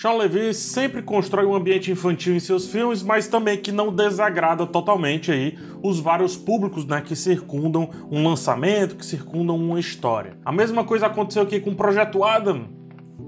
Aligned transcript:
Sean 0.00 0.14
Levy 0.14 0.54
sempre 0.54 1.02
constrói 1.02 1.44
um 1.44 1.54
ambiente 1.54 1.90
infantil 1.90 2.34
em 2.34 2.40
seus 2.40 2.72
filmes, 2.72 3.02
mas 3.02 3.28
também 3.28 3.58
que 3.58 3.70
não 3.70 3.94
desagrada 3.94 4.66
totalmente 4.66 5.30
aí 5.30 5.58
os 5.82 6.00
vários 6.00 6.38
públicos 6.38 6.86
né, 6.86 7.02
que 7.02 7.14
circundam 7.14 7.90
um 8.10 8.26
lançamento, 8.26 8.96
que 8.96 9.04
circundam 9.04 9.54
uma 9.56 9.78
história. 9.78 10.38
A 10.42 10.50
mesma 10.50 10.84
coisa 10.84 11.04
aconteceu 11.04 11.42
aqui 11.42 11.60
com 11.60 11.72
o 11.72 11.76
Projeto 11.76 12.24
Adam. 12.24 12.70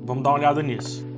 Vamos 0.03 0.23
dar 0.25 0.31
uma 0.31 0.39
olhada 0.39 0.63
nisso. 0.63 1.12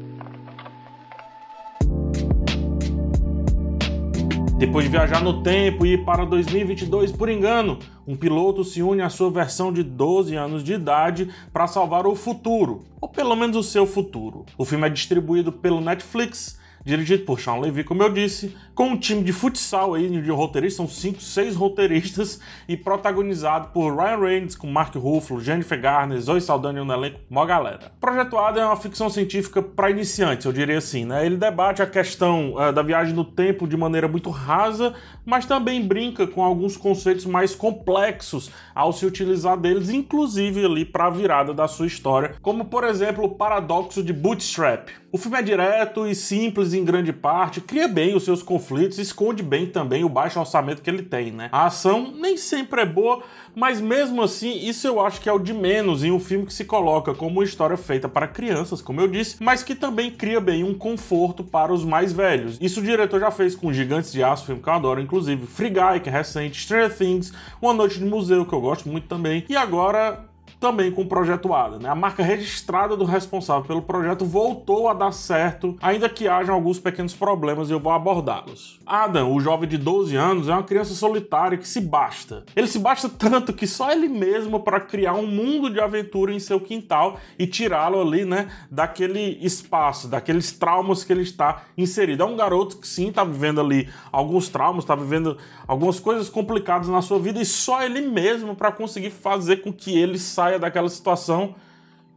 Depois 4.64 4.86
de 4.86 4.90
viajar 4.90 5.22
no 5.22 5.42
tempo 5.42 5.84
e 5.84 5.92
ir 5.92 6.04
para 6.06 6.24
2022 6.24 7.12
por 7.12 7.28
engano, 7.28 7.78
um 8.06 8.16
piloto 8.16 8.64
se 8.64 8.82
une 8.82 9.02
à 9.02 9.10
sua 9.10 9.30
versão 9.30 9.70
de 9.70 9.82
12 9.82 10.34
anos 10.36 10.64
de 10.64 10.72
idade 10.72 11.28
para 11.52 11.66
salvar 11.66 12.06
o 12.06 12.16
futuro, 12.16 12.82
ou 12.98 13.06
pelo 13.06 13.36
menos 13.36 13.58
o 13.58 13.62
seu 13.62 13.86
futuro. 13.86 14.46
O 14.56 14.64
filme 14.64 14.86
é 14.86 14.88
distribuído 14.88 15.52
pelo 15.52 15.82
Netflix 15.82 16.58
dirigido 16.84 17.24
por 17.24 17.40
Sean 17.40 17.56
Levy, 17.56 17.82
como 17.82 18.02
eu 18.02 18.12
disse, 18.12 18.54
com 18.74 18.88
um 18.88 18.96
time 18.96 19.22
de 19.22 19.32
futsal 19.32 19.94
aí 19.94 20.08
de 20.08 20.30
roteiristas, 20.30 20.76
são 20.76 20.88
5, 20.88 21.20
6 21.20 21.56
roteiristas, 21.56 22.40
e 22.68 22.76
protagonizado 22.76 23.68
por 23.68 23.96
Ryan 23.96 24.18
Reynolds, 24.18 24.56
com 24.56 24.66
Mark 24.66 24.94
Ruffalo, 24.94 25.40
Jennifer 25.40 25.80
Garner, 25.80 26.20
Zoe 26.20 26.40
Saldana 26.40 26.84
no 26.84 26.92
elenco, 26.92 27.20
uma 27.30 27.46
galera. 27.46 27.92
Projeto 28.00 28.36
Adam 28.36 28.64
é 28.64 28.66
uma 28.66 28.76
ficção 28.76 29.08
científica 29.08 29.62
para 29.62 29.90
iniciantes, 29.90 30.44
eu 30.44 30.52
diria 30.52 30.78
assim, 30.78 31.04
né? 31.04 31.24
Ele 31.24 31.36
debate 31.36 31.82
a 31.82 31.86
questão 31.86 32.54
uh, 32.54 32.72
da 32.72 32.82
viagem 32.82 33.14
no 33.14 33.24
tempo 33.24 33.66
de 33.66 33.76
maneira 33.76 34.08
muito 34.08 34.28
rasa, 34.28 34.94
mas 35.24 35.46
também 35.46 35.86
brinca 35.86 36.26
com 36.26 36.44
alguns 36.44 36.76
conceitos 36.76 37.24
mais 37.24 37.54
complexos 37.54 38.50
ao 38.74 38.92
se 38.92 39.06
utilizar 39.06 39.56
deles, 39.56 39.88
inclusive 39.88 40.64
ali 40.64 40.84
para 40.84 41.06
a 41.06 41.10
virada 41.10 41.54
da 41.54 41.66
sua 41.66 41.86
história, 41.86 42.34
como 42.42 42.66
por 42.66 42.84
exemplo 42.84 43.24
o 43.24 43.28
paradoxo 43.28 44.02
de 44.02 44.12
Bootstrap. 44.12 44.88
O 45.14 45.16
filme 45.16 45.38
é 45.38 45.42
direto 45.42 46.08
e 46.08 46.14
simples 46.14 46.73
em 46.74 46.84
grande 46.84 47.12
parte, 47.12 47.60
cria 47.60 47.88
bem 47.88 48.14
os 48.14 48.24
seus 48.24 48.42
conflitos, 48.42 48.98
esconde 48.98 49.42
bem 49.42 49.66
também 49.66 50.04
o 50.04 50.08
baixo 50.08 50.38
orçamento 50.38 50.82
que 50.82 50.90
ele 50.90 51.02
tem, 51.02 51.30
né? 51.30 51.48
A 51.52 51.66
ação 51.66 52.12
nem 52.14 52.36
sempre 52.36 52.82
é 52.82 52.86
boa, 52.86 53.22
mas 53.54 53.80
mesmo 53.80 54.22
assim, 54.22 54.58
isso 54.66 54.86
eu 54.86 55.00
acho 55.00 55.20
que 55.20 55.28
é 55.28 55.32
o 55.32 55.38
de 55.38 55.52
menos 55.52 56.02
em 56.02 56.10
um 56.10 56.20
filme 56.20 56.46
que 56.46 56.52
se 56.52 56.64
coloca 56.64 57.14
como 57.14 57.38
uma 57.38 57.44
história 57.44 57.76
feita 57.76 58.08
para 58.08 58.26
crianças, 58.26 58.82
como 58.82 59.00
eu 59.00 59.08
disse, 59.08 59.36
mas 59.40 59.62
que 59.62 59.74
também 59.74 60.10
cria 60.10 60.40
bem 60.40 60.64
um 60.64 60.74
conforto 60.74 61.44
para 61.44 61.72
os 61.72 61.84
mais 61.84 62.12
velhos. 62.12 62.58
Isso 62.60 62.80
o 62.80 62.82
diretor 62.82 63.20
já 63.20 63.30
fez 63.30 63.54
com 63.54 63.72
Gigantes 63.72 64.12
de 64.12 64.22
Aço, 64.22 64.46
filme 64.46 64.62
que 64.62 64.68
eu 64.68 64.72
adoro, 64.72 65.00
inclusive 65.00 65.46
Free 65.46 65.70
Guy, 65.70 66.00
que 66.02 66.08
é 66.08 66.12
recente, 66.12 66.60
Stranger 66.60 66.96
Things, 66.96 67.32
Uma 67.62 67.72
Noite 67.72 67.98
de 67.98 68.04
Museu, 68.04 68.44
que 68.44 68.52
eu 68.52 68.60
gosto 68.60 68.88
muito 68.88 69.06
também, 69.06 69.44
e 69.48 69.56
agora 69.56 70.24
também 70.60 70.90
com 70.90 71.02
o 71.02 71.06
projeto 71.06 71.52
Ada. 71.52 71.78
Né? 71.78 71.88
A 71.88 71.94
marca 71.94 72.22
registrada 72.22 72.96
do 72.96 73.04
responsável 73.04 73.64
pelo 73.64 73.82
projeto 73.82 74.24
voltou 74.24 74.88
a 74.88 74.94
dar 74.94 75.12
certo, 75.12 75.76
ainda 75.80 76.08
que 76.08 76.28
hajam 76.28 76.54
alguns 76.54 76.78
pequenos 76.78 77.14
problemas 77.14 77.68
e 77.68 77.72
eu 77.72 77.80
vou 77.80 77.92
abordá-los. 77.92 78.80
Adam, 78.86 79.34
o 79.34 79.40
jovem 79.40 79.68
de 79.68 79.76
12 79.76 80.16
anos, 80.16 80.48
é 80.48 80.52
uma 80.52 80.62
criança 80.62 80.94
solitária 80.94 81.58
que 81.58 81.68
se 81.68 81.80
basta. 81.80 82.44
Ele 82.54 82.66
se 82.66 82.78
basta 82.78 83.08
tanto 83.08 83.52
que 83.52 83.66
só 83.66 83.90
ele 83.90 84.08
mesmo 84.08 84.60
para 84.60 84.80
criar 84.80 85.14
um 85.14 85.26
mundo 85.26 85.70
de 85.70 85.80
aventura 85.80 86.32
em 86.32 86.38
seu 86.38 86.60
quintal 86.60 87.18
e 87.38 87.46
tirá-lo 87.46 88.00
ali, 88.00 88.24
né, 88.24 88.48
daquele 88.70 89.38
espaço, 89.40 90.08
daqueles 90.08 90.52
traumas 90.52 91.04
que 91.04 91.12
ele 91.12 91.22
está 91.22 91.64
inserido. 91.76 92.22
É 92.22 92.26
um 92.26 92.36
garoto 92.36 92.78
que 92.78 92.86
sim 92.86 93.08
está 93.08 93.24
vivendo 93.24 93.60
ali 93.60 93.88
alguns 94.10 94.48
traumas, 94.48 94.84
está 94.84 94.94
vivendo 94.94 95.36
algumas 95.66 95.98
coisas 96.00 96.28
complicadas 96.28 96.88
na 96.88 97.02
sua 97.02 97.18
vida 97.18 97.40
e 97.40 97.44
só 97.44 97.82
ele 97.82 98.00
mesmo 98.00 98.54
para 98.54 98.72
conseguir 98.72 99.10
fazer 99.10 99.58
com 99.58 99.72
que 99.72 99.98
ele 99.98 100.18
saia 100.18 100.43
saia 100.44 100.58
daquela 100.58 100.88
situação 100.88 101.54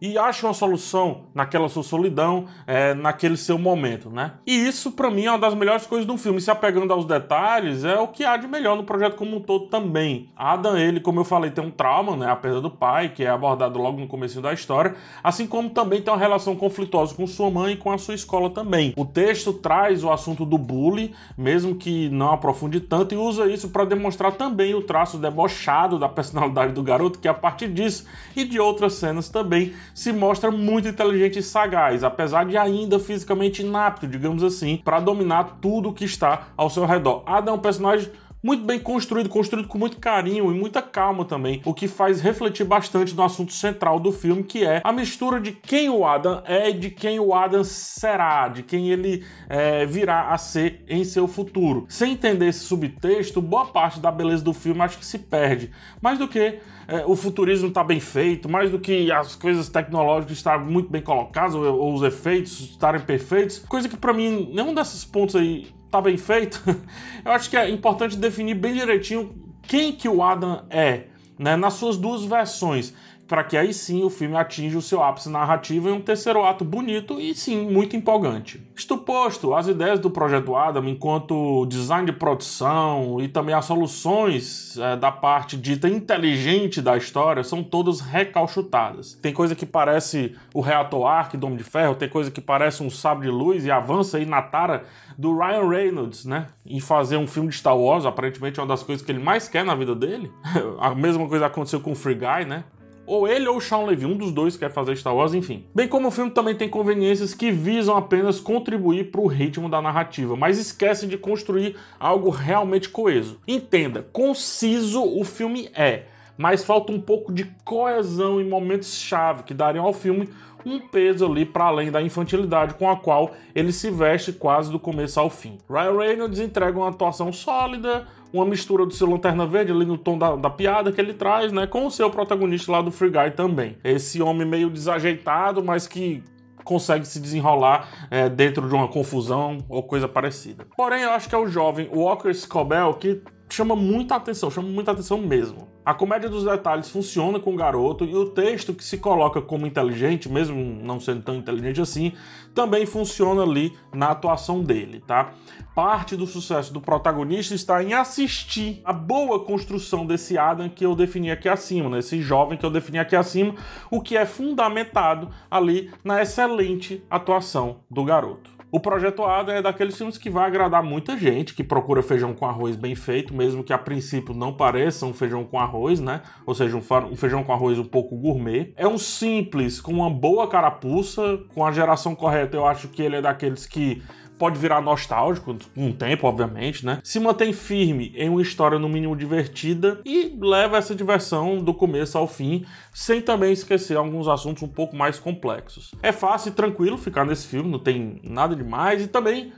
e 0.02 0.18
acha 0.18 0.46
uma 0.46 0.54
solução 0.54 1.22
naquela 1.34 1.68
sua 1.70 1.84
solidão, 1.84 2.46
é, 2.66 2.94
naquele 2.94 3.36
seu 3.38 3.58
momento, 3.58 4.10
né? 4.10 4.34
E 4.46 4.56
isso, 4.56 4.92
para 4.92 5.10
mim, 5.10 5.26
é 5.26 5.32
uma 5.32 5.40
das 5.40 5.54
melhores 5.54 5.86
coisas 5.86 6.06
do 6.06 6.18
filme. 6.18 6.40
Se 6.40 6.52
apegando 6.52 6.92
aos 6.94 7.06
detalhes, 7.06 7.84
é 7.84 8.00
o 8.00 8.08
que 8.08 8.24
há 8.24 8.38
de 8.38 8.48
melhor 8.48 8.76
no 8.76 8.84
projeto 8.84 9.16
como 9.16 9.38
um 9.38 9.40
todo 9.40 9.68
também. 9.68 10.30
Adam, 10.36 10.78
ele, 10.78 11.00
como 11.00 11.20
eu 11.20 11.26
falei, 11.26 11.50
tem 11.52 11.64
um 11.64 11.72
trauma, 11.72 12.16
né? 12.16 12.30
A 12.30 12.36
perda 12.36 12.62
do 12.62 12.70
pai, 12.70 13.10
que 13.10 13.24
é 13.24 13.30
abordado 13.30 13.80
logo 13.80 14.00
no 14.00 14.08
começo 14.08 14.42
da 14.42 14.54
história, 14.54 14.96
assim 15.24 15.48
como 15.48 15.70
também 15.70 16.02
tem 16.02 16.14
uma 16.14 16.20
relação 16.20 16.56
conflituosa 16.56 17.16
com 17.16 17.26
sua 17.26 17.50
mãe 17.50 17.74
e 17.74 17.78
com 17.78 17.92
a 17.92 17.98
sua 17.98 18.14
escola 18.14 18.50
também. 18.50 18.94
O 18.96 19.06
texto 19.06 19.54
traz 19.54 20.04
o 20.04 20.12
assunto 20.12 20.46
do 20.46 20.58
bullying, 20.58 21.14
mesmo 21.38 21.76
que 21.76 22.10
não 22.10 22.32
aprofunde 22.32 22.80
tanto, 22.80 23.16
e 23.16 23.18
usa 23.18 23.48
isso 23.48 23.70
para 23.70 23.86
demonstrar 23.86 24.34
também 24.34 24.76
o 24.76 24.82
traço 24.82 25.18
debochado 25.18 25.98
da 25.98 26.08
personalidade 26.08 26.74
do 26.74 26.84
garoto, 26.84 27.20
que 27.20 27.28
a 27.28 27.34
partir 27.34 27.70
disso 27.70 28.06
e 28.36 28.44
de 28.44 28.60
outras 28.60 28.94
cenas 28.94 29.30
também 29.30 29.74
se 29.98 30.14
mostra 30.14 30.52
muito 30.52 30.88
inteligente 30.88 31.40
e 31.40 31.42
sagaz, 31.42 32.04
apesar 32.04 32.46
de 32.46 32.56
ainda 32.56 33.00
fisicamente 33.00 33.64
inapto, 33.64 34.06
digamos 34.06 34.44
assim, 34.44 34.78
para 34.78 35.00
dominar 35.00 35.58
tudo 35.60 35.92
que 35.92 36.06
está 36.06 36.50
ao 36.56 36.70
seu 36.70 36.86
redor. 36.86 37.24
Adam 37.26 37.56
é 37.56 37.58
um 37.58 37.60
personagem 37.60 38.08
muito 38.44 38.64
bem 38.64 38.80
construído, 38.80 39.30
construído 39.30 39.68
com 39.68 39.78
muito 39.78 39.98
carinho 39.98 40.52
e 40.52 40.58
muita 40.58 40.82
calma 40.82 41.26
também, 41.26 41.62
o 41.66 41.74
que 41.74 41.88
faz 41.88 42.22
refletir 42.22 42.66
bastante 42.66 43.16
no 43.16 43.24
assunto 43.24 43.54
central 43.54 44.00
do 44.00 44.12
filme, 44.12 44.44
que 44.44 44.66
é 44.66 44.82
a 44.84 44.92
mistura 44.92 45.40
de 45.40 45.52
quem 45.52 45.90
o 45.90 46.06
Adam 46.06 46.42
é 46.46 46.70
e 46.70 46.74
de 46.74 46.90
quem 46.90 47.20
o 47.20 47.34
Adam 47.34 47.64
será, 47.64 48.48
de 48.48 48.64
quem 48.64 48.90
ele 48.90 49.26
é, 49.50 49.86
virá 49.86 50.30
a 50.30 50.38
ser 50.38 50.84
em 50.88 51.04
seu 51.04 51.28
futuro. 51.28 51.86
Sem 51.90 52.14
entender 52.14 52.48
esse 52.48 52.60
subtexto, 52.60 53.42
boa 53.42 53.66
parte 53.66 54.00
da 54.00 54.12
beleza 54.12 54.44
do 54.44 54.54
filme 54.54 54.82
acho 54.82 54.98
que 54.98 55.06
se 55.06 55.20
perde. 55.20 55.72
Mais 56.02 56.18
do 56.20 56.28
que 56.28 56.60
é, 56.88 57.06
o 57.06 57.16
futurismo 57.16 57.68
está 57.68 57.84
bem 57.84 58.00
feito, 58.00 58.48
mais 58.48 58.72
do 58.72 58.80
que 58.80 59.12
as 59.12 59.36
coisas 59.36 59.68
tecnológicas 59.68 60.38
estarem 60.38 60.66
muito 60.66 60.90
bem 60.90 61.02
colocadas 61.02 61.56
ou, 61.56 61.64
ou 61.64 61.94
os 61.94 62.04
efeitos 62.04 62.60
estarem 62.62 63.02
perfeitos, 63.02 63.60
coisa 63.60 63.90
que 63.90 63.98
para 63.98 64.14
mim 64.14 64.52
nenhum 64.54 64.74
desses 64.74 65.04
pontos 65.04 65.36
aí 65.36 65.68
tá 65.90 66.02
bem 66.02 66.18
feito, 66.18 66.62
eu 67.24 67.32
acho 67.32 67.50
que 67.50 67.58
é 67.58 67.70
importante 67.70 68.16
definir 68.16 68.56
bem 68.56 68.74
direitinho 68.74 69.36
quem 69.62 69.92
que 69.92 70.08
o 70.08 70.24
Adam 70.24 70.66
é, 70.70 71.06
né, 71.38 71.56
nas 71.56 71.74
suas 71.74 71.98
duas 71.98 72.24
versões 72.24 72.94
para 73.28 73.44
que 73.44 73.58
aí 73.58 73.74
sim 73.74 74.04
o 74.04 74.10
filme 74.10 74.36
atinja 74.36 74.78
o 74.78 74.82
seu 74.82 75.04
ápice 75.04 75.30
narrativo 75.30 75.90
em 75.90 75.92
um 75.92 76.02
terceiro 76.02 76.44
ato 76.44 76.64
bonito 76.64 77.20
e 77.20 77.36
sim 77.36 77.70
muito 77.70 77.96
empolgante. 77.96 78.62
Isto 78.76 78.98
posto, 78.98 79.54
as 79.54 79.68
ideias 79.68 80.00
do 80.00 80.10
projeto 80.10 80.56
Adam 80.56 80.88
enquanto 80.88 81.66
design 81.66 82.06
de 82.06 82.14
produção 82.14 83.20
e 83.20 83.28
também 83.28 83.54
as 83.54 83.66
soluções 83.66 84.78
é, 84.78 84.96
da 84.96 85.12
parte 85.12 85.58
dita 85.58 85.90
inteligente 85.90 86.82
da 86.82 86.96
história 86.96 87.44
são 87.44 87.64
todas 87.64 88.00
recalchutadas. 88.00 89.14
Tem 89.22 89.34
coisa 89.34 89.56
que 89.56 89.66
parece 89.66 90.36
o 90.54 90.62
reator 90.62 91.06
Arc 91.06 91.36
do 91.36 91.46
Homem 91.46 91.58
de 91.58 91.64
Ferro, 91.64 91.96
tem 91.96 92.08
coisa 92.08 92.32
que 92.32 92.42
parece 92.42 92.82
um 92.82 92.90
sabre 92.90 93.28
de 93.28 93.32
luz 93.32 93.66
e 93.66 93.72
avança 93.72 94.18
aí 94.18 94.26
na 94.26 94.42
tara 94.42 94.86
do 95.18 95.36
Ryan 95.38 95.68
Reynolds, 95.68 96.26
né? 96.26 96.48
Em 96.66 96.80
fazer 96.80 97.18
um 97.18 97.28
filme 97.28 97.50
de 97.50 97.56
Star 97.56 97.78
Wars, 97.78 98.06
aparentemente 98.06 98.60
é 98.60 98.64
uma 98.64 98.70
das 98.70 98.84
coisas 98.84 99.04
que 99.04 99.12
ele 99.12 99.20
mais 99.20 99.50
quer 99.50 99.66
na 99.66 99.74
vida 99.74 99.96
dele. 99.96 100.32
A 100.80 100.94
mesma 100.94 101.28
coisa 101.28 101.48
aconteceu 101.48 101.82
com 101.82 101.92
o 101.92 101.96
Free 101.96 102.16
Guy, 102.16 102.46
né? 102.46 102.64
Ou 103.08 103.26
ele 103.26 103.48
ou 103.48 103.56
o 103.56 103.62
Sean 103.62 103.86
Levy, 103.86 104.06
um 104.06 104.18
dos 104.18 104.34
dois 104.34 104.58
quer 104.58 104.70
fazer 104.70 104.98
Star 104.98 105.16
Wars, 105.16 105.34
enfim. 105.34 105.64
Bem 105.74 105.88
como 105.88 106.10
o 106.10 106.12
filme 106.12 106.30
também 106.30 106.54
tem 106.54 106.68
conveniências 106.68 107.34
que 107.34 107.50
visam 107.50 107.96
apenas 107.96 108.42
contribuir 108.42 109.12
para 109.12 109.22
o 109.22 109.28
ritmo 109.28 109.70
da 109.70 109.82
narrativa, 109.82 110.36
mas 110.36 110.60
esquecem 110.60 111.08
de 111.08 111.18
construir 111.18 111.78
algo 111.98 112.30
realmente 112.30 112.90
coeso. 112.90 113.40
Entenda, 113.48 114.06
conciso 114.12 115.02
o 115.02 115.24
filme 115.24 115.70
é, 115.74 116.04
mas 116.38 116.66
falta 116.66 116.92
um 116.92 117.00
pouco 117.00 117.32
de 117.32 117.46
coesão 117.64 118.42
em 118.42 118.48
momentos-chave 118.48 119.44
que 119.44 119.54
dariam 119.54 119.86
ao 119.86 119.94
filme 119.94 120.28
um 120.66 120.80
peso 120.80 121.26
ali 121.26 121.46
para 121.46 121.66
além 121.66 121.90
da 121.90 122.02
infantilidade 122.02 122.74
com 122.74 122.90
a 122.90 122.98
qual 122.98 123.32
ele 123.56 123.72
se 123.72 123.90
veste 123.90 124.34
quase 124.34 124.70
do 124.70 124.78
começo 124.78 125.18
ao 125.18 125.30
fim. 125.30 125.58
Ryan 125.70 125.98
Reynolds 125.98 126.40
entrega 126.40 126.78
uma 126.78 126.90
atuação 126.90 127.32
sólida, 127.32 128.06
uma 128.32 128.46
mistura 128.46 128.86
do 128.86 128.94
seu 128.94 129.10
Lanterna 129.10 129.46
Verde 129.46 129.72
ali 129.72 129.86
no 129.86 129.98
tom 129.98 130.18
da, 130.18 130.36
da, 130.36 130.50
piada 130.50 130.92
que 130.92 131.00
ele 131.00 131.14
traz, 131.14 131.52
né, 131.52 131.66
com 131.66 131.86
o 131.86 131.92
seu 131.92 132.10
protagonista 132.10 132.72
lá 132.72 132.82
do 132.82 132.92
Free 132.92 133.10
Guy 133.10 133.32
também. 133.32 133.78
Esse 133.84 134.22
homem 134.22 134.48
meio 134.48 134.70
desajeitado, 134.70 135.64
mas 135.64 135.88
que 135.88 136.24
consegue 136.64 137.08
se 137.08 137.20
desenrolar 137.20 138.08
é, 138.12 138.28
dentro 138.28 138.68
de 138.68 138.76
uma 138.76 138.90
confusão 138.90 139.60
ou 139.70 139.82
coisa 139.82 140.08
parecida. 140.08 140.68
Porém, 140.76 141.04
eu 141.04 141.12
acho 141.12 141.30
que 141.30 141.34
é 141.34 141.38
o 141.38 141.48
jovem 141.48 141.90
Walker 141.94 142.34
Scobell 142.34 142.94
que 142.96 143.22
chama 143.50 143.76
muita 143.76 144.16
atenção, 144.16 144.52
chama 144.52 144.68
muita 144.68 144.92
atenção 144.92 145.18
mesmo. 145.18 145.77
A 145.88 145.94
comédia 145.94 146.28
dos 146.28 146.44
detalhes 146.44 146.90
funciona 146.90 147.40
com 147.40 147.54
o 147.54 147.56
garoto 147.56 148.04
e 148.04 148.14
o 148.14 148.26
texto 148.26 148.74
que 148.74 148.84
se 148.84 148.98
coloca 148.98 149.42
como 149.42 149.66
inteligente, 149.66 150.28
mesmo 150.28 150.62
não 150.84 151.00
sendo 151.00 151.22
tão 151.22 151.36
inteligente 151.36 151.80
assim, 151.80 152.12
também 152.54 152.86
funciona 152.86 153.42
ali 153.42 153.72
na 153.94 154.10
atuação 154.10 154.62
dele, 154.62 155.02
tá? 155.08 155.32
Parte 155.74 156.18
do 156.18 156.28
sucesso 156.28 156.74
do 156.74 156.82
protagonista 156.82 157.56
está 157.56 157.82
em 157.82 157.94
assistir 157.94 158.82
a 158.84 158.92
boa 158.92 159.40
construção 159.46 160.06
desse 160.06 160.38
Adam 160.38 160.68
que 160.68 160.86
eu 160.86 160.94
defini 160.94 161.32
aqui 161.32 161.48
acima, 161.48 161.90
né? 161.90 162.00
Esse 162.00 162.22
jovem 162.22 162.58
que 162.58 162.66
eu 162.66 162.70
defini 162.70 163.00
aqui 163.00 163.16
acima, 163.16 163.56
o 163.90 164.02
que 164.02 164.18
é 164.18 164.26
fundamentado 164.26 165.30
ali 165.50 165.90
na 166.04 166.22
excelente 166.22 167.02
atuação 167.10 167.78
do 167.90 168.04
garoto. 168.04 168.57
O 168.70 168.82
Projeto 168.82 169.24
Ada 169.24 169.54
é 169.54 169.62
daqueles 169.62 169.98
filmes 169.98 170.18
que 170.18 170.30
vai 170.30 170.46
agradar 170.46 170.84
muita 170.84 171.18
gente, 171.18 171.54
que 171.54 171.64
procura 171.64 172.04
feijão 172.04 172.34
com 172.34 172.46
arroz 172.46 172.76
bem 172.76 172.96
feito, 172.96 173.34
mesmo 173.34 173.64
que 173.64 173.72
a 173.72 173.78
princípio 173.78 174.34
não 174.34 174.52
pareça 174.52 175.06
um 175.06 175.14
feijão 175.14 175.46
com 175.46 175.58
arroz, 175.58 176.02
né? 176.02 176.22
Ou 176.46 176.54
seja, 176.54 176.76
um 176.76 177.16
feijão 177.16 177.46
com 177.46 177.54
arroz 177.54 177.80
um 177.80 177.86
pouco 177.86 178.18
gourmet. 178.18 178.74
É 178.76 178.86
um 178.86 178.98
simples, 178.98 179.80
com 179.80 179.94
uma 179.94 180.10
boa 180.10 180.50
carapuça, 180.50 181.40
com 181.56 181.66
a 181.66 181.72
geração 181.72 182.14
correta, 182.14 182.58
eu 182.58 182.68
acho 182.68 182.90
que 182.90 183.02
ele 183.02 183.16
é 183.16 183.22
daqueles 183.22 183.66
que 183.66 184.04
pode 184.38 184.60
virar 184.60 184.82
nostálgico 184.82 185.56
com 185.76 185.88
um 185.88 185.92
tempo, 185.92 186.28
obviamente, 186.28 186.86
né? 186.86 187.00
Se 187.04 187.20
mantém 187.20 187.54
firme 187.54 188.14
em 188.16 188.30
uma 188.30 188.42
história 188.42 188.78
no 188.80 188.88
mínimo 188.88 189.16
divertida 189.16 190.00
e 190.06 190.38
leva 190.40 190.78
essa 190.78 190.96
diversão 190.96 191.58
do 191.58 191.74
começo 191.74 192.18
ao 192.18 192.28
fim, 192.28 192.66
sem 192.94 193.22
também 193.22 193.52
esquecer 193.52 193.98
alguns 193.98 194.28
assuntos 194.28 194.64
um 194.64 194.68
pouco 194.68 194.96
mais 194.96 195.20
complexos. 195.20 195.92
É 196.02 196.12
fácil 196.12 196.50
e 196.50 196.54
tranquilo 196.54 196.98
ficar 196.98 197.26
nesse 197.26 197.48
filme, 197.48 197.70
não 197.70 197.80
tem 197.80 198.20
nada 198.24 198.56
demais 198.56 199.04
e 199.04 199.08
também 199.08 199.54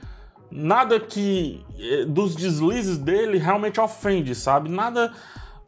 nada 0.50 0.98
que 0.98 1.64
eh, 1.78 2.04
dos 2.04 2.34
deslizes 2.34 2.98
dele 2.98 3.38
realmente 3.38 3.80
ofende, 3.80 4.34
sabe? 4.34 4.68
Nada 4.68 5.12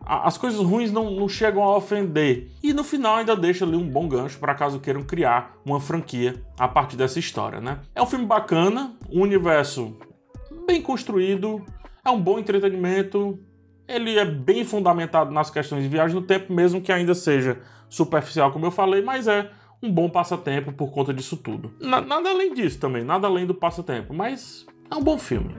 as 0.05 0.37
coisas 0.37 0.61
ruins 0.61 0.91
não, 0.91 1.11
não, 1.11 1.29
chegam 1.29 1.63
a 1.63 1.77
ofender. 1.77 2.49
E 2.63 2.73
no 2.73 2.85
final 2.85 3.17
ainda 3.17 3.37
deixa 3.37 3.65
ali 3.65 3.77
um 3.77 3.89
bom 3.89 4.09
gancho 4.09 4.39
para 4.39 4.55
caso 4.55 4.81
queiram 4.81 5.03
criar 5.03 5.57
uma 5.65 5.81
franquia 5.81 6.43
a 6.59 6.67
partir 6.67 6.97
dessa 6.97 7.19
história, 7.19 7.61
né? 7.61 7.81
É 7.95 8.03
um 8.03 8.07
filme 8.07 8.27
bacana, 8.27 8.97
um 9.11 9.23
universo 9.23 9.97
bem 10.67 10.83
construído, 10.83 11.65
é 12.05 12.11
um 12.11 12.21
bom 12.21 12.39
entretenimento, 12.39 13.39
ele 13.87 14.19
é 14.19 14.25
bem 14.25 14.65
fundamentado 14.65 15.31
nas 15.31 15.51
questões 15.51 15.83
de 15.83 15.89
viagem 15.89 16.15
no 16.15 16.23
tempo, 16.23 16.53
mesmo 16.53 16.81
que 16.81 16.93
ainda 16.93 17.15
seja 17.15 17.61
superficial, 17.89 18.51
como 18.51 18.67
eu 18.67 18.71
falei, 18.71 19.03
mas 19.03 19.29
é 19.29 19.51
um 19.83 19.91
bom 19.91 20.09
passatempo 20.09 20.73
por 20.73 20.91
conta 20.91 21.13
disso 21.13 21.37
tudo. 21.37 21.73
nada 21.81 22.31
além 22.31 22.55
disso 22.55 22.79
também, 22.79 23.05
nada 23.05 23.27
além 23.27 23.47
do 23.47 23.55
passatempo, 23.55 24.15
mas 24.15 24.67
é 24.91 24.95
um 24.95 25.03
bom 25.03 25.19
filme. 25.19 25.55